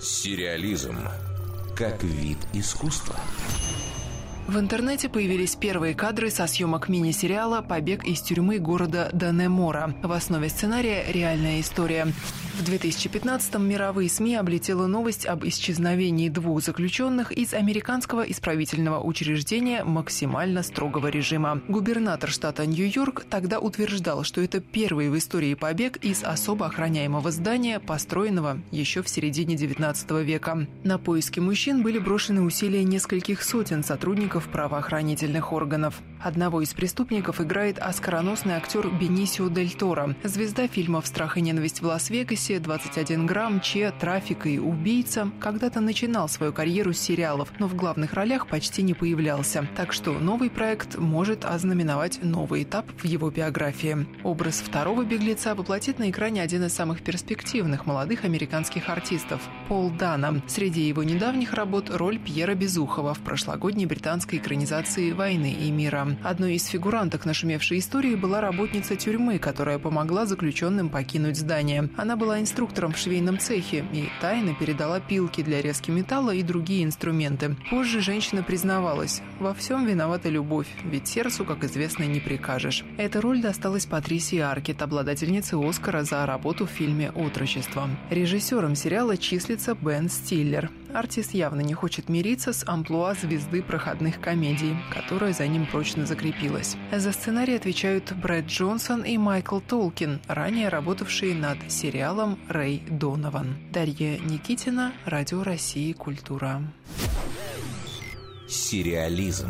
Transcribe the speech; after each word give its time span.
Сериализм 0.00 0.96
как 1.76 2.02
вид 2.02 2.38
искусства. 2.52 3.16
В 4.46 4.58
интернете 4.58 5.08
появились 5.08 5.54
первые 5.54 5.94
кадры 5.94 6.30
со 6.30 6.46
съемок 6.46 6.88
мини-сериала 6.88 7.62
«Побег 7.62 8.04
из 8.04 8.20
тюрьмы 8.20 8.58
города 8.58 9.08
Данемора». 9.12 9.94
В 10.02 10.12
основе 10.12 10.48
сценария 10.48 11.04
реальная 11.10 11.60
история. 11.60 12.08
В 12.52 12.64
2015-м 12.64 13.66
мировые 13.66 14.10
СМИ 14.10 14.36
облетела 14.36 14.86
новость 14.86 15.24
об 15.24 15.42
исчезновении 15.46 16.28
двух 16.28 16.62
заключенных 16.62 17.32
из 17.32 17.54
американского 17.54 18.30
исправительного 18.30 19.00
учреждения 19.00 19.84
максимально 19.84 20.62
строгого 20.62 21.06
режима. 21.06 21.62
Губернатор 21.66 22.28
штата 22.28 22.66
Нью-Йорк 22.66 23.24
тогда 23.30 23.58
утверждал, 23.58 24.22
что 24.22 24.42
это 24.42 24.60
первый 24.60 25.08
в 25.08 25.16
истории 25.16 25.54
побег 25.54 25.96
из 26.04 26.22
особо 26.24 26.66
охраняемого 26.66 27.30
здания, 27.30 27.80
построенного 27.80 28.58
еще 28.70 29.02
в 29.02 29.08
середине 29.08 29.56
19 29.56 30.10
века. 30.22 30.66
На 30.84 30.98
поиски 30.98 31.40
мужчин 31.40 31.82
были 31.82 31.98
брошены 31.98 32.42
усилия 32.42 32.84
нескольких 32.84 33.42
сотен 33.42 33.82
сотрудников 33.82 34.48
правоохранительных 34.48 35.54
органов. 35.54 36.02
Одного 36.20 36.60
из 36.60 36.74
преступников 36.74 37.40
играет 37.40 37.78
оскароносный 37.78 38.54
актер 38.54 38.90
Бенисио 38.90 39.48
Дель 39.48 39.72
Торо, 39.72 40.14
звезда 40.22 40.68
фильмов 40.68 41.06
«Страх 41.06 41.38
и 41.38 41.40
ненависть 41.40 41.80
в 41.80 41.86
Лас-Вегасе», 41.86 42.41
«21 42.50 43.26
грамм», 43.26 43.60
«Че», 43.60 43.92
«Трафик» 43.98 44.46
и 44.46 44.58
«Убийца». 44.58 45.30
Когда-то 45.40 45.80
начинал 45.80 46.28
свою 46.28 46.52
карьеру 46.52 46.92
с 46.92 46.98
сериалов, 46.98 47.52
но 47.58 47.66
в 47.66 47.74
главных 47.74 48.14
ролях 48.14 48.46
почти 48.46 48.82
не 48.82 48.94
появлялся. 48.94 49.66
Так 49.76 49.92
что 49.92 50.12
новый 50.12 50.50
проект 50.50 50.98
может 50.98 51.44
ознаменовать 51.44 52.20
новый 52.22 52.64
этап 52.64 52.86
в 52.98 53.04
его 53.04 53.30
биографии. 53.30 54.06
Образ 54.24 54.60
второго 54.60 55.04
беглеца 55.04 55.54
воплотит 55.54 55.98
на 55.98 56.10
экране 56.10 56.42
один 56.42 56.64
из 56.64 56.72
самых 56.72 57.02
перспективных 57.02 57.86
молодых 57.86 58.24
американских 58.24 58.88
артистов– 58.88 59.40
Пол 59.68 59.90
Дана. 59.90 60.42
Среди 60.46 60.82
его 60.82 61.02
недавних 61.02 61.52
работ– 61.54 61.90
роль 61.94 62.18
Пьера 62.18 62.54
Безухова 62.54 63.14
в 63.14 63.20
прошлогодней 63.20 63.86
британской 63.86 64.38
экранизации 64.38 65.12
«Войны 65.12 65.52
и 65.52 65.70
мира». 65.70 66.16
Одной 66.22 66.54
из 66.54 66.66
фигуранток 66.66 67.24
нашумевшей 67.24 67.78
истории 67.78 68.14
была 68.14 68.40
работница 68.40 68.96
тюрьмы, 68.96 69.38
которая 69.38 69.78
помогла 69.78 70.26
заключенным 70.26 70.88
покинуть 70.88 71.36
здание. 71.36 71.88
Она 71.96 72.16
была 72.32 72.40
инструктором 72.40 72.94
в 72.94 72.96
швейном 72.96 73.38
цехе 73.38 73.84
и 73.92 74.08
тайно 74.22 74.54
передала 74.54 75.00
пилки 75.00 75.42
для 75.42 75.60
резки 75.60 75.90
металла 75.90 76.30
и 76.30 76.42
другие 76.42 76.82
инструменты. 76.82 77.56
Позже 77.68 78.00
женщина 78.00 78.42
признавалась, 78.42 79.20
во 79.38 79.52
всем 79.52 79.84
виновата 79.84 80.30
любовь, 80.30 80.68
ведь 80.82 81.08
сердцу, 81.08 81.44
как 81.44 81.62
известно, 81.64 82.04
не 82.04 82.20
прикажешь. 82.20 82.84
Эта 82.96 83.20
роль 83.20 83.42
досталась 83.42 83.84
Патрисии 83.84 84.38
Аркет, 84.38 84.80
обладательнице 84.80 85.56
Оскара 85.56 86.04
за 86.04 86.24
работу 86.24 86.64
в 86.64 86.70
фильме 86.70 87.10
«Отрочество». 87.10 87.90
Режиссером 88.08 88.76
сериала 88.76 89.18
числится 89.18 89.74
Бен 89.74 90.08
Стиллер. 90.08 90.70
Артист 90.94 91.34
явно 91.34 91.60
не 91.60 91.74
хочет 91.74 92.08
мириться 92.08 92.52
с 92.52 92.66
амплуа 92.66 93.14
звезды 93.14 93.62
проходных 93.62 94.20
комедий, 94.20 94.76
которая 94.92 95.32
за 95.32 95.46
ним 95.46 95.66
прочно 95.66 96.06
закрепилась. 96.06 96.76
За 96.92 97.12
сценарий 97.12 97.56
отвечают 97.56 98.12
Брэд 98.12 98.46
Джонсон 98.46 99.02
и 99.02 99.16
Майкл 99.16 99.60
Толкин, 99.60 100.20
ранее 100.28 100.68
работавшие 100.68 101.34
над 101.34 101.58
сериалом 101.70 102.38
«Рэй 102.48 102.82
Донован». 102.88 103.56
Дарья 103.72 104.18
Никитина, 104.18 104.92
Радио 105.04 105.42
России 105.42 105.92
«Культура». 105.92 106.62
Сериализм 108.48 109.48